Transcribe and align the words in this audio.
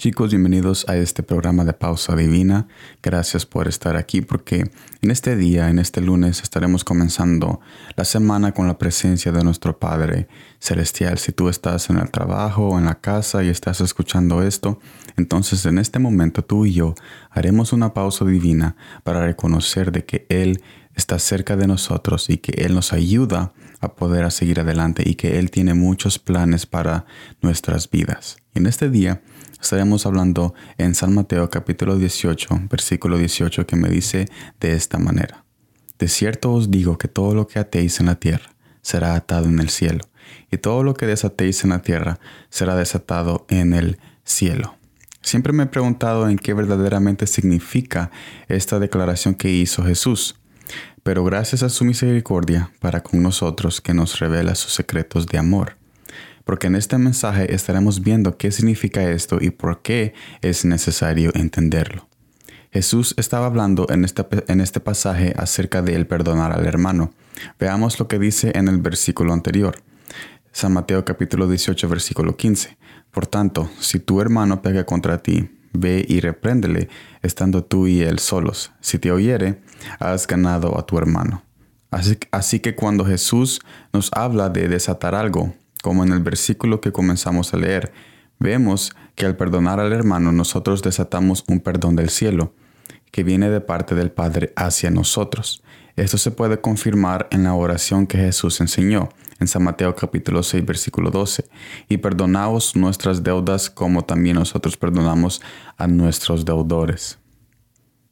Chicos, 0.00 0.30
bienvenidos 0.30 0.88
a 0.88 0.96
este 0.96 1.24
programa 1.24 1.64
de 1.64 1.72
Pausa 1.72 2.14
Divina. 2.14 2.68
Gracias 3.02 3.44
por 3.44 3.66
estar 3.66 3.96
aquí 3.96 4.20
porque 4.20 4.70
en 5.02 5.10
este 5.10 5.34
día, 5.34 5.70
en 5.70 5.80
este 5.80 6.00
lunes, 6.00 6.40
estaremos 6.40 6.84
comenzando 6.84 7.58
la 7.96 8.04
semana 8.04 8.54
con 8.54 8.68
la 8.68 8.78
presencia 8.78 9.32
de 9.32 9.42
nuestro 9.42 9.80
Padre 9.80 10.28
Celestial. 10.60 11.18
Si 11.18 11.32
tú 11.32 11.48
estás 11.48 11.90
en 11.90 11.98
el 11.98 12.12
trabajo 12.12 12.68
o 12.68 12.78
en 12.78 12.84
la 12.84 13.00
casa 13.00 13.42
y 13.42 13.48
estás 13.48 13.80
escuchando 13.80 14.44
esto, 14.44 14.78
entonces 15.16 15.66
en 15.66 15.78
este 15.78 15.98
momento 15.98 16.44
tú 16.44 16.64
y 16.64 16.74
yo 16.74 16.94
haremos 17.30 17.72
una 17.72 17.92
pausa 17.92 18.24
divina 18.24 18.76
para 19.02 19.26
reconocer 19.26 19.90
de 19.90 20.04
que 20.04 20.26
Él 20.28 20.62
está 20.94 21.18
cerca 21.18 21.56
de 21.56 21.66
nosotros 21.66 22.30
y 22.30 22.38
que 22.38 22.64
Él 22.64 22.76
nos 22.76 22.92
ayuda 22.92 23.40
a 23.40 23.52
poder 23.86 24.30
seguir 24.32 24.60
adelante 24.60 25.02
y 25.06 25.14
que 25.14 25.38
Él 25.38 25.50
tiene 25.52 25.74
muchos 25.74 26.18
planes 26.18 26.66
para 26.66 27.06
nuestras 27.40 27.88
vidas. 27.88 28.38
Y 28.54 28.58
en 28.58 28.66
este 28.66 28.90
día, 28.90 29.22
estaremos 29.60 30.06
hablando 30.06 30.54
en 30.78 30.94
San 30.96 31.14
Mateo 31.14 31.48
capítulo 31.48 31.96
18, 31.96 32.62
versículo 32.68 33.18
18, 33.18 33.66
que 33.66 33.76
me 33.76 33.88
dice 33.88 34.26
de 34.60 34.72
esta 34.74 34.98
manera. 34.98 35.44
De 35.98 36.08
cierto 36.08 36.52
os 36.52 36.70
digo 36.70 36.98
que 36.98 37.08
todo 37.08 37.34
lo 37.34 37.46
que 37.46 37.58
atéis 37.58 38.00
en 38.00 38.06
la 38.06 38.16
tierra 38.16 38.50
será 38.82 39.14
atado 39.14 39.46
en 39.46 39.60
el 39.60 39.68
cielo, 39.68 40.00
y 40.50 40.58
todo 40.58 40.82
lo 40.82 40.94
que 40.94 41.06
desatéis 41.06 41.62
en 41.64 41.70
la 41.70 41.82
tierra 41.82 42.18
será 42.50 42.74
desatado 42.74 43.46
en 43.48 43.74
el 43.74 43.98
cielo. 44.24 44.76
Siempre 45.20 45.52
me 45.52 45.64
he 45.64 45.66
preguntado 45.66 46.28
en 46.28 46.38
qué 46.38 46.54
verdaderamente 46.54 47.26
significa 47.26 48.10
esta 48.46 48.78
declaración 48.78 49.34
que 49.34 49.50
hizo 49.50 49.84
Jesús, 49.84 50.36
pero 51.02 51.24
gracias 51.24 51.62
a 51.62 51.68
su 51.68 51.84
misericordia 51.84 52.70
para 52.80 53.02
con 53.02 53.22
nosotros 53.22 53.80
que 53.80 53.94
nos 53.94 54.18
revela 54.18 54.54
sus 54.54 54.72
secretos 54.74 55.26
de 55.26 55.38
amor 55.38 55.78
porque 56.48 56.68
en 56.68 56.76
este 56.76 56.96
mensaje 56.96 57.54
estaremos 57.54 58.02
viendo 58.02 58.38
qué 58.38 58.50
significa 58.50 59.10
esto 59.10 59.36
y 59.38 59.50
por 59.50 59.82
qué 59.82 60.14
es 60.40 60.64
necesario 60.64 61.30
entenderlo. 61.34 62.08
Jesús 62.72 63.14
estaba 63.18 63.44
hablando 63.44 63.86
en 63.90 64.02
este, 64.02 64.24
en 64.46 64.62
este 64.62 64.80
pasaje 64.80 65.34
acerca 65.36 65.82
de 65.82 65.94
el 65.94 66.06
perdonar 66.06 66.52
al 66.52 66.64
hermano. 66.64 67.12
Veamos 67.60 67.98
lo 67.98 68.08
que 68.08 68.18
dice 68.18 68.52
en 68.54 68.68
el 68.68 68.78
versículo 68.78 69.34
anterior. 69.34 69.82
San 70.50 70.72
Mateo 70.72 71.04
capítulo 71.04 71.48
18 71.48 71.86
versículo 71.86 72.34
15. 72.38 72.78
Por 73.10 73.26
tanto, 73.26 73.70
si 73.78 73.98
tu 73.98 74.22
hermano 74.22 74.62
pega 74.62 74.84
contra 74.84 75.18
ti, 75.18 75.50
ve 75.72 76.04
y 76.08 76.20
repréndele, 76.20 76.88
estando 77.22 77.64
tú 77.64 77.86
y 77.86 78.02
él 78.02 78.18
solos. 78.18 78.72
Si 78.80 78.98
te 78.98 79.12
oyere, 79.12 79.60
has 79.98 80.26
ganado 80.26 80.78
a 80.78 80.86
tu 80.86 80.98
hermano. 80.98 81.42
Así, 81.90 82.18
así 82.30 82.60
que 82.60 82.74
cuando 82.74 83.04
Jesús 83.04 83.60
nos 83.92 84.10
habla 84.12 84.50
de 84.50 84.68
desatar 84.68 85.14
algo, 85.14 85.54
como 85.82 86.04
en 86.04 86.12
el 86.12 86.20
versículo 86.20 86.80
que 86.80 86.92
comenzamos 86.92 87.54
a 87.54 87.56
leer, 87.56 87.92
vemos 88.38 88.94
que 89.14 89.26
al 89.26 89.36
perdonar 89.36 89.80
al 89.80 89.92
hermano 89.92 90.32
nosotros 90.32 90.82
desatamos 90.82 91.44
un 91.48 91.60
perdón 91.60 91.96
del 91.96 92.10
cielo, 92.10 92.52
que 93.10 93.24
viene 93.24 93.48
de 93.50 93.60
parte 93.60 93.94
del 93.94 94.10
Padre 94.10 94.52
hacia 94.56 94.90
nosotros. 94.90 95.62
Esto 95.98 96.16
se 96.16 96.30
puede 96.30 96.60
confirmar 96.60 97.26
en 97.32 97.42
la 97.42 97.54
oración 97.54 98.06
que 98.06 98.18
Jesús 98.18 98.60
enseñó 98.60 99.08
en 99.40 99.48
San 99.48 99.64
Mateo 99.64 99.96
capítulo 99.96 100.44
6 100.44 100.64
versículo 100.64 101.10
12. 101.10 101.44
Y 101.88 101.96
perdonaos 101.96 102.76
nuestras 102.76 103.24
deudas 103.24 103.68
como 103.68 104.04
también 104.04 104.36
nosotros 104.36 104.76
perdonamos 104.76 105.42
a 105.76 105.88
nuestros 105.88 106.44
deudores. 106.44 107.18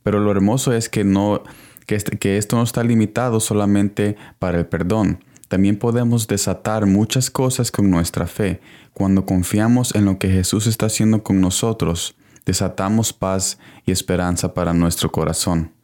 Pero 0.03 0.19
lo 0.19 0.33
hermoso 0.33 0.73
es 0.73 0.89
que, 0.89 1.05
no, 1.05 1.45
que, 1.87 1.95
este, 1.95 2.19
que 2.19 2.39
esto 2.39 2.57
no 2.57 2.65
está 2.65 2.83
limitado 2.83 3.39
solamente 3.39 4.17
para 4.41 4.59
el 4.59 4.67
perdón, 4.67 5.25
también 5.47 5.79
podemos 5.79 6.27
desatar 6.27 6.87
muchas 6.87 7.31
cosas 7.31 7.71
con 7.71 7.89
nuestra 7.89 8.27
fe. 8.27 8.61
Cuando 8.95 9.27
confiamos 9.27 9.95
en 9.95 10.07
lo 10.07 10.19
que 10.19 10.29
Jesús 10.29 10.67
está 10.67 10.87
haciendo 10.87 11.23
con 11.23 11.41
nosotros, 11.41 12.17
desatamos 12.45 13.13
paz 13.13 13.61
y 13.85 13.93
esperanza 13.93 14.55
para 14.55 14.73
nuestro 14.73 15.13
corazón. 15.13 15.76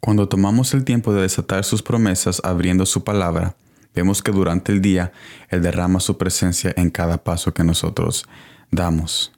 Cuando 0.00 0.28
tomamos 0.28 0.74
el 0.74 0.84
tiempo 0.84 1.12
de 1.12 1.22
desatar 1.22 1.64
sus 1.64 1.82
promesas 1.82 2.40
abriendo 2.44 2.86
su 2.86 3.02
palabra, 3.02 3.56
vemos 3.94 4.22
que 4.22 4.30
durante 4.30 4.70
el 4.72 4.80
día 4.80 5.12
Él 5.48 5.62
derrama 5.62 5.98
su 6.00 6.16
presencia 6.16 6.72
en 6.76 6.90
cada 6.90 7.18
paso 7.24 7.52
que 7.52 7.64
nosotros 7.64 8.26
damos. 8.70 9.32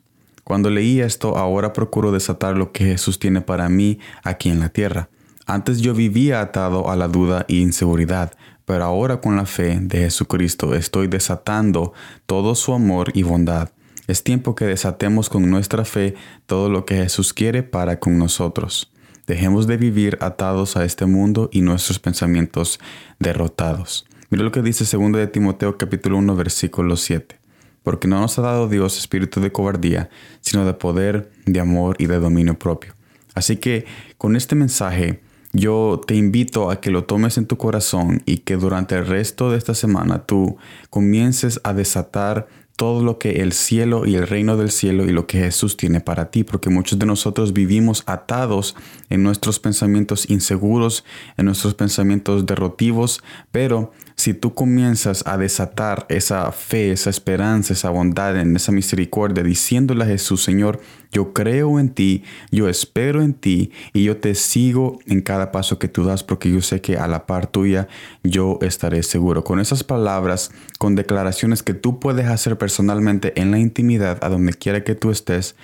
Cuando 0.45 0.69
leí 0.69 1.01
esto, 1.01 1.39
ahora 1.39 1.73
procuro 1.73 2.13
desatar 2.13 2.57
lo 2.57 2.73
que 2.73 2.85
Jesús 2.85 3.19
tiene 3.19 3.41
para 3.41 3.69
mí 3.69 4.01
aquí 4.23 4.51
en 4.51 4.61
la 4.61 4.69
tierra. 4.69 5.09
Antes 5.47 5.81
yo 5.81 5.95
vivía 5.95 6.41
atado 6.41 6.91
a 6.91 6.97
la 6.97 7.09
duda 7.09 7.47
e 7.49 7.57
inseguridad, 7.57 8.33
pero 8.67 8.85
ahora 8.85 9.21
con 9.21 9.37
la 9.37 9.47
fe 9.47 9.79
de 9.81 9.99
Jesucristo 9.99 10.75
estoy 10.75 11.09
desatando 11.09 11.93
todo 12.27 12.55
su 12.55 12.75
amor 12.75 13.11
y 13.15 13.23
bondad. 13.23 13.71
Es 14.07 14.23
tiempo 14.23 14.55
que 14.55 14.67
desatemos 14.67 15.31
con 15.31 15.49
nuestra 15.51 15.85
fe 15.85 16.15
todo 16.47 16.69
lo 16.69 16.85
que 16.85 16.97
Jesús 16.97 17.33
quiere 17.33 17.63
para 17.63 17.99
con 17.99 18.19
nosotros. 18.19 18.93
Dejemos 19.31 19.69
de 19.69 19.77
vivir 19.77 20.19
atados 20.21 20.77
a 20.77 20.85
este 20.85 21.07
mundo 21.07 21.51
y 21.53 21.61
nuestros 21.61 22.01
pensamientos 22.01 22.81
derrotados. 23.21 24.05
Mira 24.29 24.43
lo 24.43 24.51
que 24.51 24.61
dice 24.61 24.85
2 24.85 25.13
de 25.13 25.29
Timoteo 25.29 25.79
capítulo 25.79 26.19
1 26.19 26.35
versículo 26.35 26.97
7. 26.97 27.39
Porque 27.85 28.09
no 28.09 28.21
nos 28.21 28.37
ha 28.41 28.43
dado 28.43 28.69
Dios 28.69 28.99
espíritu 28.99 29.41
de 29.41 29.53
cobardía, 29.53 30.11
sino 30.41 30.65
de 30.65 30.75
poder, 30.75 31.31
de 31.47 31.61
amor 31.61 31.95
y 32.01 32.07
de 32.07 32.19
dominio 32.19 32.59
propio. 32.59 32.93
Así 33.33 33.59
que 33.59 33.87
con 34.19 34.35
este 34.35 34.57
mensaje 34.57 35.21
yo 35.53 36.01
te 36.05 36.17
invito 36.17 36.69
a 36.69 36.81
que 36.81 36.91
lo 36.91 37.05
tomes 37.05 37.39
en 37.39 37.47
tu 37.47 37.57
corazón 37.57 38.25
y 38.27 38.39
que 38.39 38.57
durante 38.57 38.97
el 38.97 39.07
resto 39.07 39.49
de 39.53 39.59
esta 39.59 39.75
semana 39.75 40.27
tú 40.27 40.57
comiences 40.91 41.61
a 41.63 41.73
desatar 41.73 42.49
todo 42.81 43.03
lo 43.05 43.19
que 43.19 43.43
el 43.43 43.53
cielo 43.53 44.07
y 44.07 44.15
el 44.15 44.27
reino 44.27 44.57
del 44.57 44.71
cielo 44.71 45.05
y 45.05 45.13
lo 45.13 45.27
que 45.27 45.39
Jesús 45.39 45.77
tiene 45.77 46.01
para 46.01 46.31
ti, 46.31 46.45
porque 46.45 46.71
muchos 46.71 46.99
de 46.99 47.05
nosotros 47.05 47.53
vivimos 47.53 48.03
atados 48.07 48.75
en 49.11 49.23
nuestros 49.23 49.59
pensamientos 49.59 50.31
inseguros, 50.31 51.05
en 51.37 51.45
nuestros 51.45 51.75
pensamientos 51.75 52.47
derrotivos, 52.47 53.23
pero 53.53 53.93
si 54.17 54.35
tú 54.35 54.55
comienzas 54.55 55.27
a 55.27 55.37
desatar 55.37 56.07
esa 56.09 56.51
fe, 56.53 56.93
esa 56.93 57.11
esperanza, 57.11 57.73
esa 57.73 57.91
bondad, 57.91 58.39
en 58.39 58.57
esa 58.57 58.73
misericordia, 58.73 59.43
diciéndole 59.43 60.05
a 60.05 60.07
Jesús, 60.07 60.43
Señor, 60.43 60.81
yo 61.13 61.33
creo 61.33 61.81
en 61.81 61.91
ti, 61.91 62.23
yo 62.51 62.69
espero 62.69 63.23
en 63.23 63.35
ti 63.35 63.73
y 63.93 64.05
yo 64.05 64.19
te 64.19 64.35
sigo 64.35 65.01
en 65.07 65.23
cada 65.23 65.51
paso 65.53 65.79
que 65.79 65.89
tú 65.89 66.05
das 66.05 66.23
porque 66.23 66.53
yo 66.53 66.61
sé 66.63 66.81
que 66.81 66.99
a 66.99 67.09
la 67.09 67.27
par 67.27 67.47
tuya 67.47 67.89
yo 68.23 68.59
estaré 68.63 69.03
seguro. 69.03 69.43
Con 69.43 69.59
esas 69.59 69.83
palabras, 69.83 70.53
con 70.79 70.95
declaraciones 70.95 71.63
que 71.63 71.75
tú 71.75 71.99
puedes 71.99 72.27
hacer 72.27 72.59
personalmente 72.71 73.33
en 73.35 73.51
la 73.51 73.59
intimidad, 73.59 74.19
a 74.23 74.29
donde 74.29 74.53
quiera 74.53 74.85
que 74.85 74.95
tú 74.95 75.11
estés, 75.11 75.57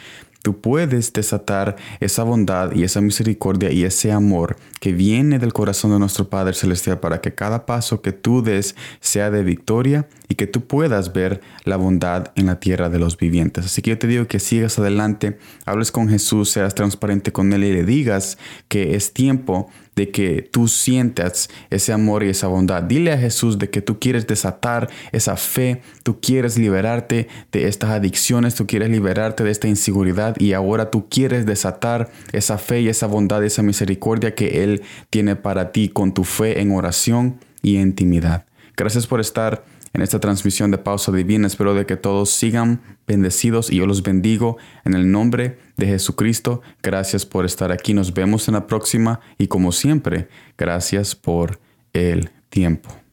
Tú 0.43 0.61
puedes 0.61 1.13
desatar 1.13 1.75
esa 1.99 2.23
bondad 2.23 2.71
y 2.73 2.85
esa 2.85 3.01
misericordia 3.01 3.73
y 3.73 3.83
ese 3.83 4.13
amor 4.13 4.57
que 4.79 4.93
viene 4.93 5.41
del 5.41 5.53
corazón 5.53 5.91
de 5.91 5.99
nuestro 5.99 6.31
Padre 6.31 6.55
Celestial 6.55 7.01
para 7.01 7.21
que 7.21 7.35
cada 7.35 7.67
paso 7.67 8.01
que 8.01 8.13
tú 8.13 8.43
des 8.43 8.77
sea 9.01 9.33
de 9.33 9.43
victoria 9.43 10.07
y 10.29 10.37
que 10.37 10.47
tú 10.47 10.65
puedas 10.65 11.13
ver 11.13 11.41
la 11.65 11.77
bondad 11.77 12.29
en 12.37 12.47
la 12.47 12.61
tierra 12.61 12.89
de 12.91 13.01
los 13.01 13.17
vivientes. 13.17 13.65
Así 13.65 13.83
que 13.83 13.91
yo 13.91 13.99
te 13.99 14.07
digo 14.07 14.29
que 14.29 14.39
sigas 14.39 14.79
adelante, 14.79 15.37
hables 15.65 15.91
con 15.91 16.09
Jesús, 16.09 16.51
seas 16.51 16.77
transparente 16.77 17.33
con 17.33 17.53
Él 17.53 17.65
y 17.65 17.73
le 17.73 17.83
digas 17.83 18.39
que 18.69 18.95
es 18.95 19.13
tiempo 19.13 19.69
de 19.97 20.11
que 20.11 20.43
tú 20.43 20.69
sientas 20.69 21.49
ese 21.71 21.93
amor 21.93 22.23
y 22.23 22.29
esa 22.29 22.47
bondad. 22.47 22.83
Dile 22.83 23.13
a 23.13 23.19
Jesús 23.19 23.59
de 23.59 23.71
que 23.71 23.81
tú 23.81 23.99
quieres 23.99 24.27
desatar 24.27 24.89
esa 25.11 25.37
fe, 25.37 25.81
tú 26.03 26.21
quieres 26.21 26.59
liberarte 26.59 27.29
de 27.51 27.67
estas 27.67 27.91
adicciones, 27.91 28.55
tú 28.55 28.67
quieres 28.67 28.91
liberarte 28.91 29.43
de 29.43 29.51
esta 29.51 29.69
inseguridad 29.69 30.37
y 30.39 30.53
ahora 30.53 30.91
tú 30.91 31.09
quieres 31.09 31.47
desatar 31.47 32.11
esa 32.33 32.59
fe 32.59 32.83
y 32.83 32.89
esa 32.89 33.07
bondad 33.07 33.43
y 33.43 33.47
esa 33.47 33.63
misericordia 33.63 34.35
que 34.35 34.63
Él 34.63 34.83
tiene 35.11 35.35
para 35.35 35.73
ti 35.73 35.89
con 35.89 36.13
tu 36.13 36.25
fe 36.25 36.61
en 36.61 36.73
oración 36.73 37.41
y 37.63 37.79
intimidad. 37.79 38.45
Gracias 38.77 39.07
por 39.07 39.21
estar 39.21 39.65
en 39.97 40.03
esta 40.03 40.21
transmisión 40.21 40.71
de 40.71 40.77
Pausa 40.77 41.11
Divina. 41.11 41.47
Espero 41.47 41.73
de 41.73 41.87
que 41.87 41.97
todos 41.97 42.31
sigan 42.31 42.83
bendecidos 43.07 43.71
y 43.71 43.77
yo 43.77 43.87
los 43.87 44.03
bendigo 44.03 44.59
en 44.85 44.93
el 44.93 45.11
nombre 45.11 45.59
de 45.79 45.87
Jesucristo. 45.87 46.61
Gracias 46.83 47.25
por 47.25 47.47
estar 47.47 47.73
aquí. 47.73 47.95
Nos 47.95 48.13
vemos 48.13 48.47
en 48.47 48.55
la 48.55 48.67
próxima 48.67 49.21
y 49.39 49.47
como 49.47 49.73
siempre, 49.73 50.29
gracias 50.59 51.15
por 51.17 51.59
el 51.95 52.29
tiempo. 52.51 53.06